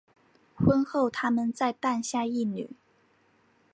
[0.55, 2.71] 婚后他们再诞下一女。